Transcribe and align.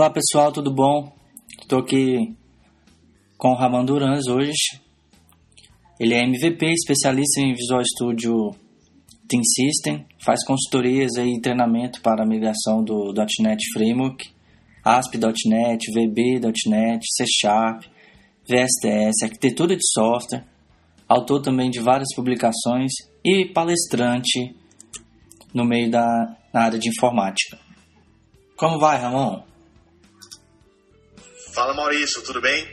Olá 0.00 0.08
pessoal, 0.08 0.50
tudo 0.50 0.72
bom? 0.72 1.12
Estou 1.60 1.80
aqui 1.80 2.34
com 3.36 3.50
o 3.50 3.54
Ramon 3.54 3.84
Duranz 3.84 4.28
hoje. 4.28 4.80
Ele 6.00 6.14
é 6.14 6.24
MVP, 6.24 6.72
especialista 6.72 7.42
em 7.42 7.52
Visual 7.52 7.82
Studio 7.84 8.50
Team 9.28 9.42
System, 9.44 10.06
faz 10.24 10.42
consultorias 10.46 11.18
e 11.18 11.38
treinamento 11.42 12.00
para 12.00 12.22
a 12.22 12.26
migração 12.26 12.82
do 12.82 13.12
.NET 13.40 13.62
Framework, 13.74 14.26
ASP.NET, 14.82 15.84
VB.NET, 15.92 17.04
C 17.04 17.24
Sharp, 17.26 17.82
VSTS, 18.48 19.22
arquitetura 19.22 19.76
de 19.76 19.86
software, 19.92 20.46
autor 21.06 21.42
também 21.42 21.68
de 21.68 21.78
várias 21.78 22.08
publicações 22.16 22.90
e 23.22 23.44
palestrante 23.52 24.56
no 25.52 25.66
meio 25.66 25.90
da 25.90 26.38
área 26.54 26.78
de 26.78 26.88
informática. 26.88 27.58
Como 28.56 28.78
vai, 28.78 28.98
Ramon? 28.98 29.49
Fala 31.52 31.74
Maurício, 31.74 32.22
tudo 32.22 32.40
bem? 32.40 32.64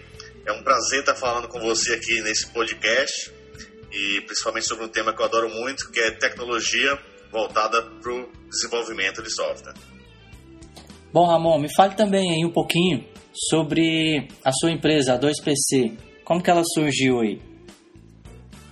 É 0.45 0.51
um 0.51 0.61
prazer 0.61 0.99
estar 0.99 1.15
falando 1.15 1.47
com 1.47 1.59
você 1.59 1.93
aqui 1.93 2.21
nesse 2.21 2.47
podcast 2.47 3.31
e 3.91 4.21
principalmente 4.21 4.67
sobre 4.67 4.85
um 4.85 4.87
tema 4.87 5.13
que 5.13 5.19
eu 5.19 5.25
adoro 5.25 5.49
muito, 5.49 5.89
que 5.91 5.99
é 5.99 6.11
tecnologia 6.11 6.97
voltada 7.31 7.81
para 7.81 8.13
o 8.13 8.31
desenvolvimento 8.47 9.23
de 9.23 9.33
software. 9.33 9.73
Bom, 11.11 11.25
Ramon, 11.25 11.57
me 11.59 11.73
fale 11.75 11.95
também 11.95 12.31
aí 12.31 12.45
um 12.45 12.51
pouquinho 12.51 13.03
sobre 13.49 14.27
a 14.45 14.51
sua 14.51 14.71
empresa, 14.71 15.13
a 15.13 15.19
2PC. 15.19 15.97
Como 16.23 16.43
que 16.43 16.49
ela 16.49 16.63
surgiu 16.63 17.21
aí? 17.21 17.41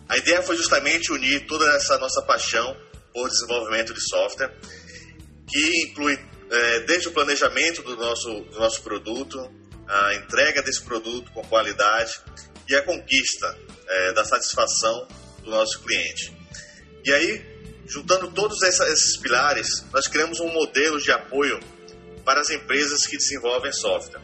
A 0.07 0.17
ideia 0.17 0.43
foi 0.43 0.55
justamente 0.55 1.11
unir 1.11 1.47
toda 1.47 1.65
essa 1.75 1.97
nossa 1.97 2.21
paixão 2.21 2.77
por 3.11 3.27
desenvolvimento 3.27 3.91
de 3.91 4.01
software, 4.07 4.53
que 5.47 5.89
inclui 5.89 6.15
é, 6.51 6.79
desde 6.81 7.07
o 7.07 7.11
planejamento 7.11 7.81
do 7.81 7.95
nosso, 7.95 8.41
do 8.41 8.59
nosso 8.59 8.83
produto, 8.83 9.49
a 9.87 10.15
entrega 10.15 10.61
desse 10.61 10.81
produto 10.81 11.31
com 11.31 11.43
qualidade 11.43 12.13
e 12.67 12.75
a 12.75 12.81
conquista 12.81 13.57
é, 13.87 14.13
da 14.13 14.25
satisfação 14.25 15.07
do 15.43 15.51
nosso 15.51 15.79
cliente. 15.81 16.33
E 17.03 17.13
aí, 17.13 17.45
juntando 17.87 18.31
todos 18.31 18.61
esses 18.63 19.17
pilares, 19.17 19.67
nós 19.91 20.07
criamos 20.07 20.39
um 20.39 20.51
modelo 20.51 20.99
de 20.99 21.11
apoio 21.11 21.59
para 22.23 22.41
as 22.41 22.49
empresas 22.49 23.05
que 23.05 23.17
desenvolvem 23.17 23.71
software. 23.71 24.21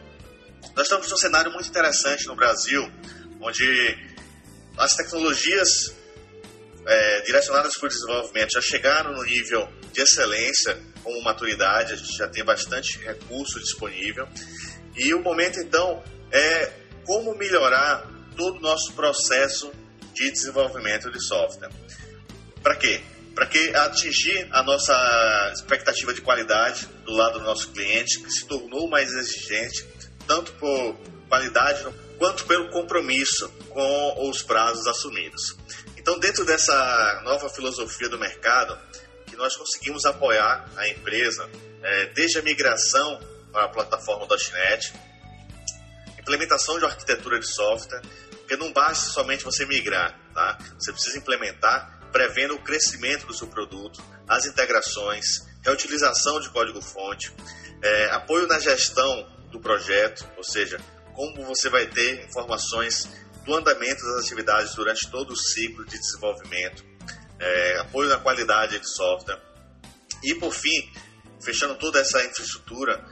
Nós 0.74 0.86
estamos 0.86 1.08
num 1.08 1.16
cenário 1.16 1.52
muito 1.52 1.68
interessante 1.68 2.26
no 2.26 2.34
Brasil, 2.34 2.90
onde 3.40 4.12
as 4.76 4.94
tecnologias 4.96 5.94
é, 6.84 7.20
direcionadas 7.20 7.76
para 7.76 7.86
o 7.86 7.88
desenvolvimento 7.88 8.52
já 8.54 8.60
chegaram 8.60 9.12
no 9.12 9.22
nível 9.22 9.68
de 9.92 10.00
excelência, 10.00 10.80
como 11.04 11.22
maturidade, 11.22 11.92
a 11.92 11.96
gente 11.96 12.16
já 12.16 12.28
tem 12.28 12.44
bastante 12.44 12.98
recurso 12.98 13.60
disponível 13.60 14.26
e 14.96 15.14
o 15.14 15.22
momento 15.22 15.58
então 15.58 16.02
é 16.30 16.70
como 17.04 17.36
melhorar 17.36 18.08
todo 18.36 18.58
o 18.58 18.60
nosso 18.60 18.92
processo 18.94 19.72
de 20.14 20.30
desenvolvimento 20.30 21.10
de 21.10 21.22
software. 21.24 21.70
Para 22.62 22.76
quê? 22.76 23.00
Para 23.34 23.46
que 23.46 23.74
atingir 23.74 24.46
a 24.52 24.62
nossa 24.62 25.50
expectativa 25.54 26.12
de 26.12 26.20
qualidade 26.20 26.86
do 27.04 27.12
lado 27.12 27.38
do 27.38 27.44
nosso 27.44 27.70
cliente, 27.72 28.20
que 28.20 28.30
se 28.30 28.46
tornou 28.46 28.88
mais 28.88 29.12
exigente, 29.12 29.86
tanto 30.26 30.52
por 30.52 30.96
qualidade 31.28 31.84
quanto 32.18 32.44
pelo 32.44 32.68
compromisso 32.70 33.48
com 33.70 34.28
os 34.28 34.42
prazos 34.42 34.86
assumidos. 34.86 35.56
Então, 35.96 36.18
dentro 36.18 36.44
dessa 36.44 37.22
nova 37.24 37.48
filosofia 37.48 38.08
do 38.08 38.18
mercado, 38.18 38.78
que 39.26 39.36
nós 39.36 39.56
conseguimos 39.56 40.04
apoiar 40.04 40.68
a 40.76 40.88
empresa 40.88 41.48
é, 41.82 42.06
desde 42.06 42.38
a 42.38 42.42
migração 42.42 43.18
a 43.54 43.68
plataforma 43.68 44.26
.NET, 44.26 44.92
implementação 46.18 46.78
de 46.78 46.84
arquitetura 46.84 47.38
de 47.38 47.46
software, 47.46 48.02
porque 48.38 48.56
não 48.56 48.72
basta 48.72 49.10
somente 49.10 49.44
você 49.44 49.66
migrar, 49.66 50.18
tá? 50.34 50.58
Você 50.78 50.92
precisa 50.92 51.18
implementar 51.18 52.00
prevendo 52.12 52.54
o 52.54 52.62
crescimento 52.62 53.26
do 53.26 53.34
seu 53.34 53.48
produto, 53.48 54.02
as 54.28 54.44
integrações, 54.44 55.24
reutilização 55.64 56.38
de 56.40 56.50
código-fonte, 56.50 57.34
é, 57.82 58.10
apoio 58.10 58.46
na 58.46 58.58
gestão 58.58 59.26
do 59.50 59.58
projeto, 59.58 60.28
ou 60.36 60.44
seja, 60.44 60.78
como 61.14 61.44
você 61.44 61.68
vai 61.68 61.86
ter 61.86 62.24
informações 62.24 63.08
do 63.44 63.54
andamento 63.54 64.02
das 64.04 64.24
atividades 64.24 64.74
durante 64.74 65.10
todo 65.10 65.32
o 65.32 65.36
ciclo 65.36 65.84
de 65.84 65.98
desenvolvimento, 65.98 66.84
é, 67.38 67.78
apoio 67.78 68.08
na 68.08 68.18
qualidade 68.18 68.78
de 68.78 68.88
software 68.88 69.40
e, 70.22 70.34
por 70.36 70.52
fim, 70.52 70.92
fechando 71.42 71.74
toda 71.74 71.98
essa 71.98 72.24
infraestrutura, 72.24 73.04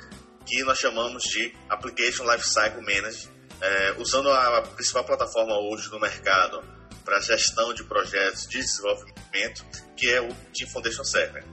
que 0.50 0.64
nós 0.64 0.78
chamamos 0.80 1.22
de 1.22 1.54
Application 1.68 2.24
Lifecycle 2.24 2.80
Management, 2.82 3.30
é, 3.60 3.94
usando 3.98 4.28
a 4.32 4.62
principal 4.62 5.04
plataforma 5.04 5.54
hoje 5.60 5.88
no 5.90 6.00
mercado 6.00 6.60
para 7.04 7.20
gestão 7.20 7.72
de 7.72 7.84
projetos 7.84 8.48
de 8.48 8.58
desenvolvimento, 8.58 9.64
que 9.96 10.10
é 10.10 10.20
o 10.20 10.34
Team 10.52 10.68
Foundation 10.68 11.04
Server. 11.04 11.44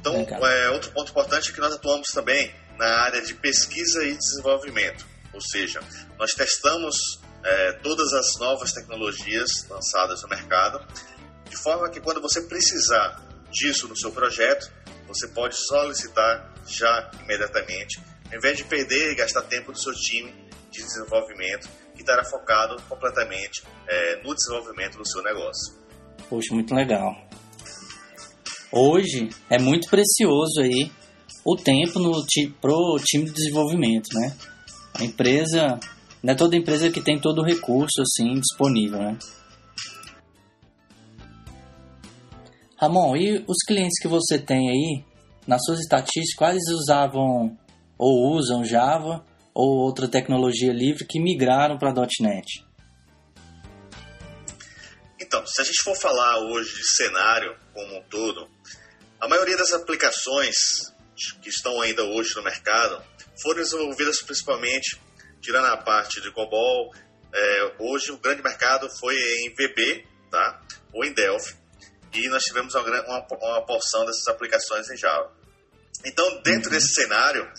Então, 0.00 0.14
é, 0.46 0.70
outro 0.70 0.90
ponto 0.92 1.10
importante 1.10 1.50
é 1.50 1.52
que 1.52 1.60
nós 1.60 1.74
atuamos 1.74 2.08
também 2.08 2.54
na 2.78 3.02
área 3.02 3.20
de 3.20 3.34
pesquisa 3.34 4.02
e 4.04 4.16
desenvolvimento, 4.16 5.04
ou 5.34 5.40
seja, 5.42 5.80
nós 6.18 6.32
testamos 6.32 6.96
é, 7.44 7.72
todas 7.82 8.10
as 8.14 8.38
novas 8.40 8.72
tecnologias 8.72 9.68
lançadas 9.68 10.22
no 10.22 10.28
mercado, 10.28 10.80
de 11.46 11.56
forma 11.56 11.90
que 11.90 12.00
quando 12.00 12.22
você 12.22 12.40
precisar 12.40 13.22
disso 13.50 13.86
no 13.86 13.96
seu 13.96 14.12
projeto, 14.12 14.72
você 15.08 15.26
pode 15.28 15.56
solicitar 15.56 16.54
já 16.66 17.10
imediatamente, 17.24 17.98
ao 18.30 18.36
invés 18.36 18.58
de 18.58 18.64
perder 18.64 19.12
e 19.12 19.14
gastar 19.14 19.42
tempo 19.42 19.72
do 19.72 19.78
seu 19.78 19.92
time 19.94 20.32
de 20.70 20.82
desenvolvimento, 20.82 21.68
que 21.94 22.02
estará 22.02 22.22
focado 22.24 22.80
completamente 22.82 23.64
é, 23.88 24.22
no 24.22 24.34
desenvolvimento 24.34 24.98
do 24.98 25.08
seu 25.08 25.22
negócio. 25.22 25.74
Poxa, 26.28 26.54
muito 26.54 26.74
legal. 26.74 27.16
Hoje 28.70 29.30
é 29.48 29.58
muito 29.58 29.88
precioso 29.88 30.60
aí 30.60 30.92
o 31.44 31.56
tempo 31.56 31.98
no 31.98 32.12
pro 32.60 33.00
time 33.02 33.24
de 33.24 33.32
desenvolvimento, 33.32 34.08
né? 34.14 34.36
A 34.94 35.04
empresa, 35.04 35.80
não 36.22 36.34
é 36.34 36.36
toda 36.36 36.56
empresa 36.56 36.90
que 36.90 37.00
tem 37.00 37.18
todo 37.18 37.40
o 37.40 37.44
recurso 37.44 38.02
assim 38.02 38.38
disponível, 38.38 38.98
né? 38.98 39.18
Ramon, 42.80 43.16
e 43.16 43.44
os 43.48 43.56
clientes 43.66 44.00
que 44.00 44.06
você 44.06 44.38
tem 44.38 44.70
aí, 44.70 45.04
nas 45.48 45.64
suas 45.64 45.80
estatísticas, 45.80 46.36
quais 46.36 46.62
usavam 46.70 47.58
ou 47.98 48.36
usam 48.36 48.64
Java 48.64 49.24
ou 49.52 49.78
outra 49.78 50.06
tecnologia 50.06 50.72
livre 50.72 51.04
que 51.04 51.18
migraram 51.18 51.76
para 51.76 51.92
.NET? 52.20 52.64
Então, 55.20 55.44
se 55.44 55.60
a 55.60 55.64
gente 55.64 55.82
for 55.82 55.96
falar 55.96 56.38
hoje 56.38 56.72
de 56.76 56.86
cenário 56.94 57.56
como 57.74 57.98
um 57.98 58.02
todo, 58.04 58.48
a 59.20 59.26
maioria 59.26 59.56
das 59.56 59.72
aplicações 59.72 60.54
que 61.42 61.48
estão 61.48 61.80
ainda 61.80 62.04
hoje 62.04 62.36
no 62.36 62.44
mercado 62.44 63.02
foram 63.42 63.60
desenvolvidas 63.60 64.22
principalmente, 64.22 65.00
tirando 65.40 65.66
a 65.66 65.76
parte 65.78 66.20
de 66.20 66.30
COBOL, 66.30 66.94
é, 67.34 67.74
hoje 67.80 68.12
o 68.12 68.18
grande 68.18 68.40
mercado 68.40 68.88
foi 69.00 69.16
em 69.16 69.50
VB, 69.50 70.06
tá? 70.30 70.62
ou 70.94 71.04
em 71.04 71.12
Delphi, 71.12 71.56
e 72.12 72.28
nós 72.28 72.42
tivemos 72.44 72.74
uma, 72.74 72.82
uma, 72.82 73.26
uma 73.30 73.66
porção 73.66 74.04
dessas 74.04 74.26
aplicações 74.28 74.90
em 74.90 74.96
Java. 74.96 75.30
Então, 76.04 76.42
dentro 76.42 76.70
uhum. 76.70 76.76
desse 76.76 76.94
cenário, 76.94 77.50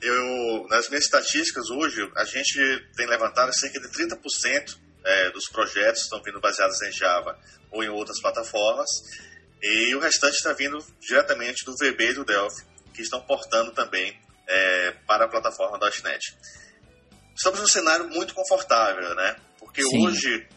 eu, 0.00 0.66
nas 0.68 0.88
minhas 0.88 1.04
estatísticas 1.04 1.70
hoje, 1.70 2.10
a 2.16 2.24
gente 2.24 2.86
tem 2.96 3.06
levantado 3.06 3.52
cerca 3.54 3.80
de 3.80 3.88
30% 3.88 4.76
é, 5.06 5.30
dos 5.30 5.48
projetos 5.48 6.02
estão 6.02 6.20
vindo 6.22 6.40
baseados 6.40 6.82
em 6.82 6.92
Java 6.92 7.38
ou 7.70 7.82
em 7.84 7.88
outras 7.88 8.20
plataformas, 8.20 8.88
e 9.62 9.94
o 9.94 10.00
restante 10.00 10.34
está 10.34 10.52
vindo 10.52 10.78
diretamente 11.00 11.64
do 11.64 11.74
VB 11.76 12.10
e 12.10 12.14
do 12.14 12.24
Delphi, 12.24 12.64
que 12.92 13.02
estão 13.02 13.20
portando 13.20 13.72
também 13.72 14.18
é, 14.48 14.92
para 15.06 15.24
a 15.24 15.28
plataforma 15.28 15.78
.NET. 15.78 16.36
Estamos 17.36 17.60
num 17.60 17.66
cenário 17.66 18.08
muito 18.08 18.34
confortável, 18.34 19.14
né? 19.14 19.36
Porque 19.58 19.82
Sim. 19.82 20.06
hoje 20.06 20.48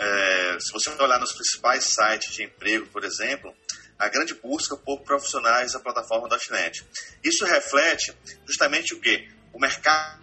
é, 0.00 0.58
se 0.58 0.72
você 0.72 0.88
olhar 0.90 1.20
nos 1.20 1.34
principais 1.34 1.84
sites 1.84 2.32
de 2.32 2.42
emprego, 2.42 2.86
por 2.86 3.04
exemplo, 3.04 3.54
a 3.98 4.08
grande 4.08 4.32
busca 4.32 4.74
por 4.74 5.02
profissionais 5.02 5.72
da 5.72 5.78
plataforma 5.78 6.26
.NET. 6.50 6.82
Isso 7.22 7.44
reflete 7.44 8.16
justamente 8.46 8.94
o 8.94 9.00
que? 9.00 9.28
O 9.52 9.60
mercado 9.60 10.18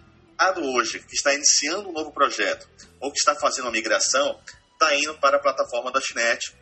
hoje, 0.74 0.98
que 0.98 1.14
está 1.14 1.32
iniciando 1.32 1.88
um 1.88 1.92
novo 1.92 2.12
projeto 2.12 2.68
ou 2.98 3.12
que 3.12 3.20
está 3.20 3.36
fazendo 3.36 3.66
uma 3.66 3.70
migração, 3.70 4.40
está 4.72 4.92
indo 4.96 5.14
para 5.18 5.36
a 5.36 5.40
plataforma 5.40 5.92
.NET, 6.14 6.56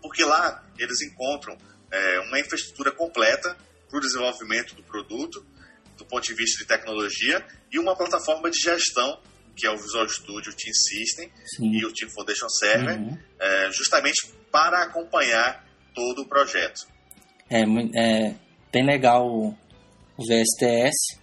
porque 0.00 0.24
lá 0.24 0.64
eles 0.78 1.00
encontram 1.02 1.58
é, 1.90 2.20
uma 2.20 2.38
infraestrutura 2.38 2.92
completa 2.92 3.56
para 3.88 3.98
o 3.98 4.00
desenvolvimento 4.00 4.76
do 4.76 4.84
produto, 4.84 5.44
do 5.96 6.04
ponto 6.04 6.22
de 6.22 6.34
vista 6.34 6.62
de 6.62 6.68
tecnologia, 6.68 7.44
e 7.72 7.78
uma 7.80 7.96
plataforma 7.96 8.48
de 8.48 8.60
gestão 8.60 9.20
que 9.56 9.66
é 9.66 9.70
o 9.70 9.76
Visual 9.76 10.08
Studio 10.08 10.52
Team 10.54 10.72
System 10.72 11.30
Sim. 11.56 11.70
e 11.72 11.84
o 11.84 11.92
Team 11.92 12.10
Foundation 12.10 12.48
Server, 12.48 12.98
uhum. 12.98 13.18
é, 13.38 13.70
justamente 13.72 14.32
para 14.50 14.82
acompanhar 14.82 15.64
todo 15.94 16.22
o 16.22 16.28
projeto. 16.28 16.86
É, 17.50 17.62
é 17.62 18.34
bem 18.72 18.86
legal 18.86 19.26
o, 19.26 19.54
VSTS, 20.18 21.18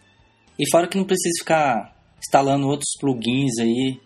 E 0.58 0.70
fora 0.70 0.88
que 0.88 0.98
não 0.98 1.06
precisa 1.06 1.40
ficar 1.40 1.96
instalando 2.18 2.68
outros 2.68 2.90
plugins 3.00 3.58
aí 3.60 4.00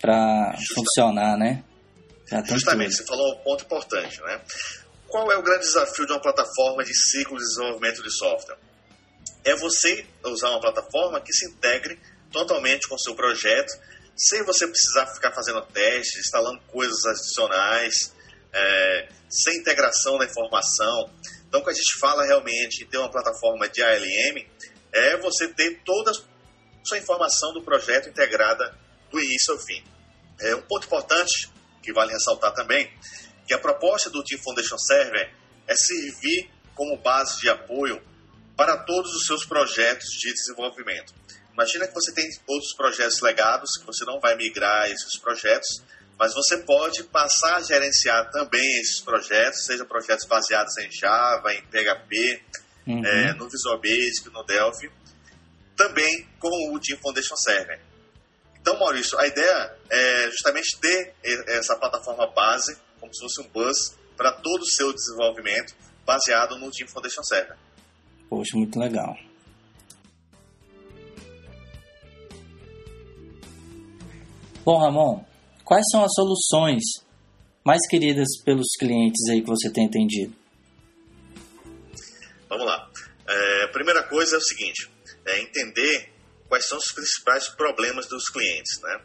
para 0.00 0.54
funcionar, 0.74 1.36
né? 1.36 1.62
Justamente, 2.46 2.96
tudo. 2.96 2.96
você 2.96 3.06
falou 3.06 3.34
um 3.34 3.42
ponto 3.42 3.64
importante, 3.64 4.20
né? 4.22 4.40
Qual 5.06 5.30
é 5.30 5.36
o 5.36 5.42
grande 5.42 5.60
desafio 5.66 6.06
de 6.06 6.12
uma 6.12 6.20
plataforma 6.20 6.82
de 6.82 6.92
ciclo 6.94 7.36
de 7.36 7.44
desenvolvimento 7.44 8.02
de 8.02 8.10
software? 8.10 8.56
É 9.44 9.54
você 9.56 10.06
usar 10.24 10.50
uma 10.50 10.60
plataforma 10.60 11.20
que 11.20 11.32
se 11.32 11.46
integre 11.50 12.00
totalmente 12.34 12.88
com 12.88 12.96
o 12.96 12.98
seu 12.98 13.14
projeto, 13.14 13.72
sem 14.16 14.42
você 14.42 14.66
precisar 14.66 15.06
ficar 15.14 15.30
fazendo 15.32 15.62
testes, 15.66 16.18
instalando 16.18 16.60
coisas 16.66 17.04
adicionais, 17.06 18.12
é, 18.52 19.08
sem 19.30 19.58
integração 19.58 20.18
da 20.18 20.24
informação. 20.24 21.10
Então, 21.48 21.60
quando 21.60 21.68
a 21.68 21.78
gente 21.78 21.98
fala 22.00 22.24
realmente 22.24 22.82
em 22.82 22.86
ter 22.86 22.98
uma 22.98 23.10
plataforma 23.10 23.68
de 23.68 23.80
ALM, 23.82 24.46
é 24.92 25.16
você 25.18 25.48
ter 25.48 25.80
toda 25.84 26.10
a 26.10 26.14
sua 26.84 26.98
informação 26.98 27.52
do 27.52 27.62
projeto 27.62 28.08
integrada 28.08 28.76
do 29.10 29.20
início 29.20 29.54
ao 29.54 29.60
fim. 29.60 29.84
É 30.40 30.56
um 30.56 30.62
ponto 30.62 30.86
importante 30.86 31.50
que 31.82 31.92
vale 31.92 32.12
ressaltar 32.12 32.52
também, 32.52 32.92
que 33.46 33.54
a 33.54 33.58
proposta 33.58 34.10
do 34.10 34.24
Team 34.24 34.40
Foundation 34.42 34.78
Server 34.78 35.32
é 35.68 35.76
servir 35.76 36.50
como 36.74 36.96
base 36.96 37.40
de 37.40 37.48
apoio 37.48 38.02
para 38.56 38.76
todos 38.78 39.12
os 39.14 39.26
seus 39.26 39.44
projetos 39.44 40.08
de 40.20 40.32
desenvolvimento. 40.32 41.12
Imagina 41.54 41.86
que 41.86 41.94
você 41.94 42.12
tem 42.12 42.28
outros 42.48 42.74
projetos 42.74 43.20
legados, 43.22 43.70
que 43.78 43.86
você 43.86 44.04
não 44.04 44.18
vai 44.20 44.36
migrar 44.36 44.90
esses 44.90 45.16
projetos, 45.20 45.82
mas 46.18 46.34
você 46.34 46.58
pode 46.58 47.04
passar 47.04 47.56
a 47.56 47.62
gerenciar 47.62 48.28
também 48.30 48.80
esses 48.80 49.00
projetos, 49.00 49.64
seja 49.64 49.84
projetos 49.84 50.26
baseados 50.26 50.76
em 50.78 50.90
Java, 50.90 51.54
em 51.54 51.62
PHP, 51.62 52.42
uhum. 52.88 53.06
é, 53.06 53.34
no 53.34 53.48
Visual 53.48 53.80
Basic, 53.80 54.28
no 54.32 54.44
Delphi, 54.44 54.90
também 55.76 56.26
com 56.40 56.74
o 56.74 56.80
Team 56.80 56.98
Foundation 57.00 57.36
Server. 57.36 57.80
Então, 58.60 58.78
Maurício, 58.78 59.16
a 59.18 59.26
ideia 59.26 59.76
é 59.90 60.30
justamente 60.30 60.76
ter 60.80 61.14
essa 61.48 61.76
plataforma 61.76 62.26
base, 62.32 62.76
como 62.98 63.14
se 63.14 63.20
fosse 63.20 63.40
um 63.42 63.48
bus, 63.48 63.94
para 64.16 64.32
todo 64.32 64.62
o 64.62 64.66
seu 64.66 64.92
desenvolvimento, 64.92 65.74
baseado 66.04 66.58
no 66.58 66.70
Team 66.70 66.88
Foundation 66.88 67.22
Server. 67.22 67.56
Poxa, 68.28 68.56
muito 68.56 68.78
legal. 68.78 69.16
Bom, 74.64 74.78
Ramon, 74.78 75.22
quais 75.62 75.84
são 75.90 76.02
as 76.02 76.12
soluções 76.14 76.82
mais 77.64 77.86
queridas 77.88 78.28
pelos 78.44 78.68
clientes 78.78 79.28
aí 79.30 79.42
que 79.42 79.46
você 79.46 79.70
tem 79.70 79.86
atendido? 79.86 80.34
Vamos 82.48 82.66
lá. 82.66 82.90
É, 83.28 83.64
a 83.64 83.68
primeira 83.68 84.02
coisa 84.04 84.36
é 84.36 84.38
o 84.38 84.42
seguinte: 84.42 84.90
é 85.26 85.40
entender 85.40 86.12
quais 86.48 86.66
são 86.66 86.78
os 86.78 86.92
principais 86.92 87.48
problemas 87.48 88.06
dos 88.06 88.28
clientes, 88.30 88.80
né? 88.80 89.00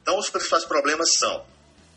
Então, 0.00 0.18
os 0.18 0.30
principais 0.30 0.64
problemas 0.64 1.12
são 1.18 1.44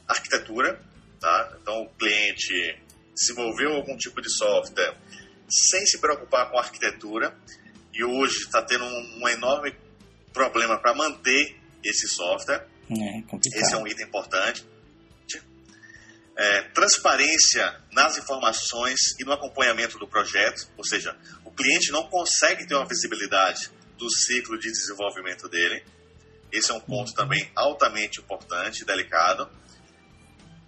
arquitetura, 0.07 0.81
tá? 1.19 1.57
Então, 1.61 1.83
o 1.83 1.89
cliente 1.91 2.77
desenvolveu 3.13 3.73
algum 3.73 3.95
tipo 3.95 4.21
de 4.21 4.29
software 4.29 4.97
sem 5.49 5.85
se 5.85 5.99
preocupar 5.99 6.49
com 6.49 6.57
a 6.57 6.61
arquitetura 6.61 7.37
e 7.93 8.03
hoje 8.03 8.37
está 8.39 8.61
tendo 8.61 8.83
um, 8.83 9.19
um, 9.21 9.29
enorme 9.29 9.75
problema 10.33 10.77
para 10.77 10.93
manter 10.93 11.57
esse 11.83 12.07
software. 12.07 12.67
É 12.99 13.59
esse 13.59 13.73
é 13.73 13.77
um 13.77 13.87
item 13.87 14.05
importante. 14.05 14.65
É, 16.37 16.61
transparência 16.73 17.79
nas 17.91 18.17
informações 18.17 18.97
e 19.19 19.23
no 19.23 19.33
acompanhamento 19.33 19.99
do 19.99 20.07
projeto, 20.07 20.67
ou 20.77 20.83
seja, 20.83 21.15
o 21.45 21.51
cliente 21.51 21.91
não 21.91 22.07
consegue 22.09 22.65
ter 22.65 22.73
uma 22.73 22.87
visibilidade 22.87 23.69
do 23.97 24.09
ciclo 24.09 24.57
de 24.57 24.71
desenvolvimento 24.71 25.47
dele. 25.47 25.83
Esse 26.51 26.71
é 26.71 26.73
um 26.73 26.79
ponto 26.79 27.09
uhum. 27.09 27.15
também 27.15 27.51
altamente 27.55 28.19
importante 28.19 28.81
e 28.81 28.85
delicado. 28.85 29.49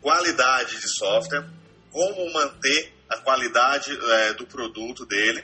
Qualidade 0.02 0.80
de 0.80 0.88
software, 0.98 1.50
como 1.90 2.32
manter 2.34 2.94
a 3.10 3.18
qualidade 3.18 3.92
é, 3.92 4.34
do 4.34 4.46
produto 4.46 5.06
dele 5.06 5.44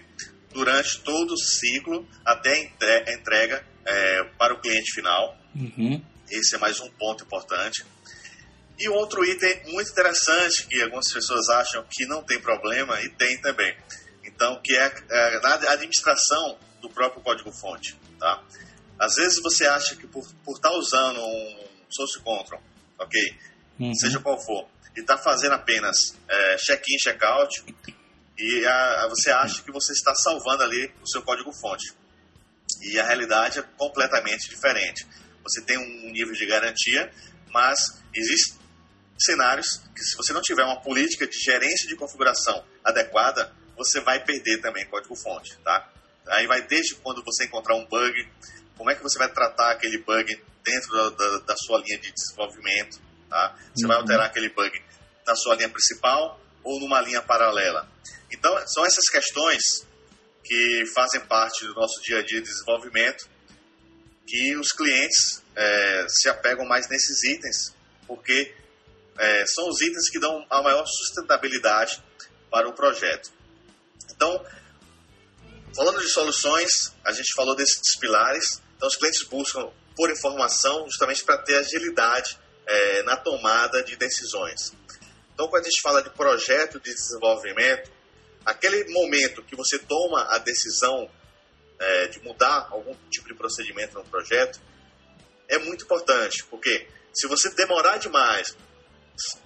durante 0.53 0.99
todo 0.99 1.33
o 1.33 1.37
ciclo 1.37 2.07
até 2.25 2.71
a 3.07 3.13
entrega 3.13 3.65
é, 3.85 4.23
para 4.37 4.53
o 4.53 4.59
cliente 4.59 4.93
final. 4.93 5.37
Uhum. 5.55 6.01
Esse 6.31 6.55
é 6.55 6.57
mais 6.57 6.79
um 6.79 6.89
ponto 6.91 7.23
importante. 7.23 7.85
E 8.79 8.87
outro 8.89 9.25
item 9.25 9.73
muito 9.73 9.91
interessante 9.91 10.65
que 10.67 10.81
algumas 10.81 11.11
pessoas 11.11 11.49
acham 11.49 11.85
que 11.89 12.05
não 12.05 12.23
tem 12.23 12.39
problema 12.39 13.01
e 13.01 13.09
tem 13.09 13.39
também. 13.41 13.75
Então, 14.23 14.61
que 14.61 14.75
é, 14.75 14.93
é 15.09 15.39
na 15.41 15.53
administração 15.73 16.57
do 16.81 16.89
próprio 16.89 17.21
código-fonte, 17.21 17.97
tá? 18.17 18.41
Às 18.97 19.15
vezes 19.15 19.41
você 19.41 19.65
acha 19.65 19.95
que 19.95 20.07
por, 20.07 20.21
estar 20.21 20.69
tá 20.69 20.75
usando 20.75 21.19
um 21.19 21.67
source 21.89 22.19
control, 22.19 22.61
ok? 22.97 23.37
Uhum. 23.79 23.93
Seja 23.95 24.19
qual 24.19 24.39
for, 24.39 24.67
e 24.95 25.01
está 25.01 25.17
fazendo 25.17 25.53
apenas 25.53 25.97
é, 26.27 26.57
check-in, 26.57 26.97
check-out, 26.97 27.63
e 28.37 28.65
a, 28.65 29.07
você 29.09 29.31
acha 29.31 29.61
que 29.61 29.71
você 29.71 29.91
está 29.91 30.15
salvando 30.15 30.63
ali 30.63 30.91
o 31.01 31.07
seu 31.07 31.21
código-fonte. 31.21 31.93
E 32.81 32.97
a 32.99 33.05
realidade 33.05 33.59
é 33.59 33.63
completamente 33.77 34.49
diferente. 34.49 35.05
Você 35.43 35.61
tem 35.61 35.77
um 35.77 36.11
nível 36.11 36.33
de 36.33 36.45
garantia, 36.45 37.11
mas 37.51 37.77
existem 38.13 38.59
cenários 39.17 39.81
que 39.95 40.01
se 40.01 40.15
você 40.15 40.31
não 40.31 40.41
tiver 40.41 40.63
uma 40.63 40.81
política 40.81 41.27
de 41.27 41.37
gerência 41.37 41.87
de 41.87 41.95
configuração 41.95 42.63
adequada, 42.83 43.53
você 43.75 43.99
vai 43.99 44.23
perder 44.23 44.61
também 44.61 44.85
código-fonte, 44.85 45.57
tá? 45.63 45.91
Aí 46.27 46.47
vai 46.47 46.61
desde 46.61 46.95
quando 46.95 47.23
você 47.23 47.45
encontrar 47.45 47.75
um 47.75 47.85
bug, 47.85 48.27
como 48.77 48.89
é 48.89 48.95
que 48.95 49.03
você 49.03 49.17
vai 49.17 49.31
tratar 49.31 49.71
aquele 49.71 49.97
bug 49.97 50.41
dentro 50.63 50.91
da, 50.91 51.09
da, 51.09 51.37
da 51.39 51.55
sua 51.57 51.79
linha 51.79 51.97
de 51.99 52.11
desenvolvimento, 52.11 52.99
tá? 53.29 53.57
Você 53.73 53.83
uhum. 53.83 53.89
vai 53.89 53.97
alterar 53.97 54.25
aquele 54.27 54.49
bug 54.49 54.81
na 55.25 55.35
sua 55.35 55.55
linha 55.55 55.69
principal 55.69 56.39
ou 56.63 56.79
numa 56.79 57.01
linha 57.01 57.21
paralela. 57.21 57.89
Então, 58.31 58.55
são 58.67 58.85
essas 58.85 59.09
questões 59.09 59.87
que 60.43 60.83
fazem 60.93 61.21
parte 61.21 61.65
do 61.65 61.73
nosso 61.73 62.01
dia 62.01 62.19
a 62.19 62.23
dia 62.23 62.41
de 62.41 62.49
desenvolvimento 62.49 63.27
que 64.29 64.55
os 64.57 64.71
clientes 64.71 65.43
é, 65.55 66.05
se 66.07 66.29
apegam 66.29 66.65
mais 66.65 66.87
nesses 66.87 67.23
itens, 67.23 67.75
porque 68.07 68.53
é, 69.17 69.45
são 69.47 69.67
os 69.67 69.81
itens 69.81 70.09
que 70.09 70.19
dão 70.19 70.45
a 70.49 70.61
maior 70.61 70.85
sustentabilidade 70.85 72.03
para 72.51 72.67
o 72.67 72.73
projeto. 72.73 73.31
Então, 74.11 74.45
Falando 75.75 76.01
de 76.01 76.09
soluções, 76.09 76.93
a 77.05 77.13
gente 77.13 77.33
falou 77.33 77.55
desses 77.55 77.95
pilares. 77.99 78.61
Então, 78.75 78.87
os 78.87 78.95
clientes 78.95 79.23
buscam 79.23 79.71
por 79.95 80.09
informação 80.09 80.85
justamente 80.89 81.23
para 81.23 81.37
ter 81.37 81.55
agilidade 81.57 82.37
é, 82.65 83.03
na 83.03 83.15
tomada 83.15 83.83
de 83.83 83.95
decisões. 83.95 84.73
Então, 85.33 85.47
quando 85.47 85.61
a 85.61 85.69
gente 85.69 85.81
fala 85.81 86.01
de 86.01 86.09
projeto 86.09 86.79
de 86.79 86.93
desenvolvimento, 86.93 87.91
aquele 88.45 88.91
momento 88.91 89.43
que 89.43 89.55
você 89.55 89.77
toma 89.77 90.23
a 90.33 90.37
decisão 90.39 91.09
é, 91.79 92.07
de 92.07 92.19
mudar 92.19 92.67
algum 92.71 92.93
tipo 93.09 93.27
de 93.27 93.33
procedimento 93.33 93.95
no 93.95 94.03
projeto 94.05 94.59
é 95.47 95.57
muito 95.57 95.85
importante, 95.85 96.43
porque 96.45 96.87
se 97.13 97.27
você 97.27 97.49
demorar 97.55 97.97
demais 97.97 98.55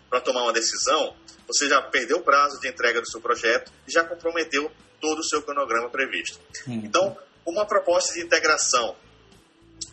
para 0.10 0.20
tomar 0.20 0.44
uma 0.44 0.54
decisão, 0.54 1.16
você 1.48 1.68
já 1.68 1.82
perdeu 1.82 2.18
o 2.18 2.24
prazo 2.24 2.60
de 2.60 2.68
entrega 2.68 3.00
do 3.02 3.10
seu 3.10 3.22
projeto 3.22 3.72
e 3.88 3.92
já 3.92 4.04
comprometeu 4.04 4.72
todo 5.00 5.20
o 5.20 5.24
seu 5.24 5.42
cronograma 5.42 5.90
previsto. 5.90 6.40
Uhum. 6.68 6.82
Então, 6.84 7.18
uma 7.46 7.66
proposta 7.66 8.14
de 8.14 8.22
integração, 8.22 8.96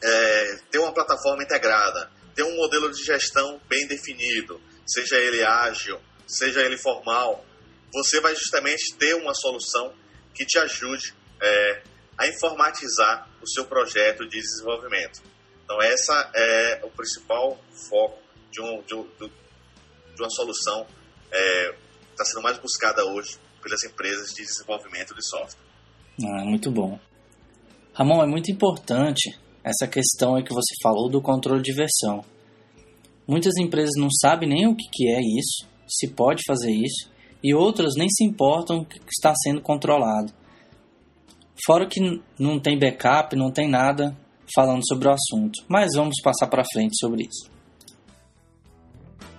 é, 0.02 0.58
ter 0.70 0.78
uma 0.78 0.92
plataforma 0.92 1.42
integrada, 1.42 2.10
ter 2.34 2.42
um 2.42 2.56
modelo 2.56 2.90
de 2.90 3.02
gestão 3.02 3.60
bem 3.68 3.86
definido, 3.86 4.60
seja 4.86 5.16
ele 5.16 5.42
ágil, 5.42 6.00
seja 6.26 6.60
ele 6.62 6.76
formal, 6.76 7.44
você 7.92 8.20
vai 8.20 8.34
justamente 8.34 8.94
ter 8.94 9.14
uma 9.14 9.34
solução 9.34 9.92
que 10.34 10.46
te 10.46 10.58
ajude 10.58 11.14
é, 11.40 11.82
a 12.20 12.28
informatizar 12.28 13.26
o 13.40 13.48
seu 13.48 13.64
projeto 13.64 14.28
de 14.28 14.38
desenvolvimento. 14.38 15.22
Então, 15.64 15.80
essa 15.80 16.30
é 16.34 16.84
o 16.84 16.90
principal 16.90 17.58
foco 17.88 18.18
de, 18.52 18.60
um, 18.60 18.82
de, 18.82 18.94
um, 18.94 19.04
de 19.04 20.22
uma 20.22 20.28
solução 20.28 20.86
é, 21.32 21.72
que 21.72 22.10
está 22.10 22.24
sendo 22.26 22.42
mais 22.42 22.58
buscada 22.58 23.02
hoje 23.06 23.38
pelas 23.62 23.82
empresas 23.84 24.34
de 24.34 24.44
desenvolvimento 24.44 25.14
de 25.14 25.26
software. 25.26 25.64
Ah, 26.22 26.44
muito 26.44 26.70
bom. 26.70 27.00
Ramon, 27.94 28.22
é 28.22 28.26
muito 28.26 28.50
importante 28.50 29.38
essa 29.64 29.86
questão 29.86 30.34
aí 30.34 30.42
que 30.42 30.52
você 30.52 30.74
falou 30.82 31.08
do 31.08 31.22
controle 31.22 31.62
de 31.62 31.72
versão. 31.72 32.22
Muitas 33.26 33.56
empresas 33.56 33.94
não 33.96 34.10
sabem 34.10 34.48
nem 34.48 34.66
o 34.66 34.76
que 34.76 35.08
é 35.08 35.20
isso, 35.20 35.66
se 35.88 36.08
pode 36.08 36.42
fazer 36.46 36.70
isso, 36.70 37.10
e 37.42 37.54
outras 37.54 37.94
nem 37.96 38.10
se 38.10 38.24
importam 38.24 38.84
que 38.84 38.98
está 39.10 39.32
sendo 39.42 39.62
controlado. 39.62 40.34
Fora 41.64 41.86
que 41.86 42.00
não 42.38 42.58
tem 42.58 42.78
backup, 42.78 43.36
não 43.36 43.50
tem 43.50 43.68
nada 43.68 44.16
falando 44.54 44.86
sobre 44.86 45.08
o 45.08 45.12
assunto, 45.12 45.64
mas 45.68 45.94
vamos 45.94 46.20
passar 46.22 46.48
para 46.48 46.64
frente 46.72 46.96
sobre 46.98 47.24
isso. 47.24 47.50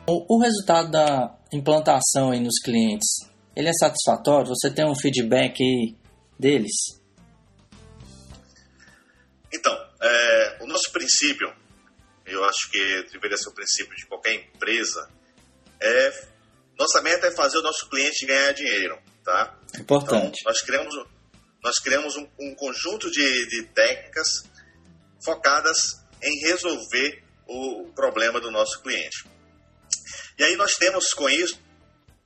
O 0.07 0.41
resultado 0.41 0.91
da 0.91 1.37
implantação 1.53 2.31
aí 2.31 2.39
nos 2.39 2.59
clientes 2.63 3.07
ele 3.55 3.69
é 3.69 3.73
satisfatório? 3.73 4.47
Você 4.47 4.71
tem 4.71 4.85
um 4.85 4.95
feedback 4.95 5.61
aí 5.61 5.95
deles? 6.39 7.01
nosso 10.71 10.91
princípio, 10.91 11.53
eu 12.25 12.43
acho 12.45 12.71
que 12.71 13.03
deveria 13.11 13.37
ser 13.37 13.49
o 13.49 13.53
princípio 13.53 13.95
de 13.95 14.05
qualquer 14.07 14.33
empresa, 14.33 15.09
é 15.79 16.31
nossa 16.79 17.01
meta 17.01 17.27
é 17.27 17.31
fazer 17.31 17.57
o 17.59 17.61
nosso 17.61 17.87
cliente 17.89 18.25
ganhar 18.25 18.53
dinheiro, 18.53 18.97
tá? 19.23 19.55
Importante. 19.77 20.39
Então, 20.39 20.51
nós 20.51 20.61
criamos, 20.61 20.95
nós 21.63 21.80
criamos 21.80 22.15
um, 22.15 22.27
um 22.39 22.56
conjunto 22.56 23.10
de, 23.12 23.48
de 23.48 23.63
técnicas 23.68 24.44
focadas 25.24 26.01
em 26.22 26.48
resolver 26.48 27.24
o 27.48 27.91
problema 27.94 28.39
do 28.39 28.51
nosso 28.51 28.82
cliente. 28.82 29.25
E 30.38 30.44
aí 30.44 30.56
nós 30.56 30.74
temos 30.74 31.13
com 31.13 31.30
isso 31.30 31.60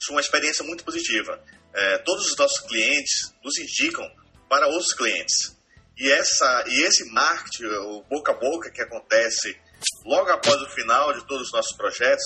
uma 0.09 0.21
experiência 0.21 0.63
muito 0.63 0.83
positiva. 0.83 1.43
É, 1.73 1.97
todos 1.99 2.27
os 2.27 2.37
nossos 2.37 2.59
clientes 2.59 3.33
nos 3.43 3.57
indicam 3.57 4.07
para 4.47 4.67
outros 4.67 4.93
clientes. 4.93 5.57
E, 5.97 6.11
essa, 6.11 6.63
e 6.67 6.83
esse 6.83 7.05
marketing, 7.11 7.65
o 7.65 8.03
boca 8.03 8.31
a 8.31 8.35
boca 8.35 8.71
que 8.71 8.81
acontece 8.81 9.57
logo 10.05 10.29
após 10.29 10.61
o 10.61 10.69
final 10.69 11.13
de 11.13 11.25
todos 11.27 11.47
os 11.47 11.53
nossos 11.53 11.75
projetos, 11.75 12.23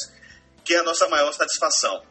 que 0.65 0.73
é 0.73 0.79
a 0.79 0.83
nossa 0.83 1.07
maior 1.07 1.31
satisfação. 1.31 2.03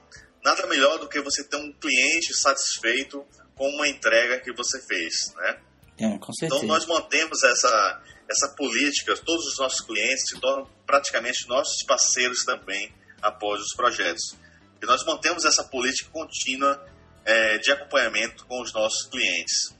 Nada 0.42 0.66
melhor 0.66 0.98
do 0.98 1.08
que 1.08 1.20
você 1.20 1.44
ter 1.44 1.56
um 1.56 1.72
cliente 1.72 2.34
satisfeito 2.34 3.26
com 3.58 3.68
uma 3.68 3.88
entrega 3.88 4.40
que 4.40 4.52
você 4.52 4.80
fez, 4.86 5.34
né? 5.36 5.58
É, 5.98 6.18
com 6.18 6.32
certeza. 6.32 6.64
Então 6.64 6.68
nós 6.68 6.86
mantemos 6.86 7.42
essa, 7.42 8.02
essa 8.30 8.54
política, 8.56 9.16
todos 9.16 9.44
os 9.46 9.58
nossos 9.58 9.80
clientes 9.80 10.28
se 10.28 10.40
tornam 10.40 10.70
praticamente 10.86 11.48
nossos 11.48 11.84
parceiros 11.84 12.44
também 12.44 12.94
após 13.20 13.60
os 13.60 13.74
projetos. 13.74 14.36
E 14.80 14.86
nós 14.86 15.04
mantemos 15.04 15.44
essa 15.44 15.64
política 15.64 16.08
contínua 16.10 16.86
é, 17.24 17.58
de 17.58 17.72
acompanhamento 17.72 18.46
com 18.46 18.62
os 18.62 18.72
nossos 18.72 19.08
clientes. 19.08 19.76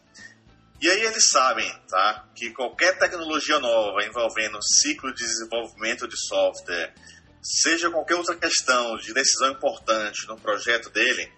E 0.80 0.88
aí 0.88 1.02
eles 1.02 1.28
sabem 1.30 1.73
tá, 1.88 2.28
que 2.35 2.50
qualquer 2.50 2.99
tecnologia 2.99 3.61
nova 3.61 4.04
envolvendo 4.04 4.58
ciclo 4.61 5.12
de 5.14 5.25
desenvolvimento 5.25 6.06
de 6.08 6.16
software, 6.26 6.94
seja 7.40 7.90
qualquer 7.90 8.16
outra 8.16 8.37
questão 8.37 8.97
de 8.97 9.14
decisão 9.14 9.52
importante 9.52 10.26
no 10.26 10.37
projeto 10.37 10.90
dele, 10.90 11.32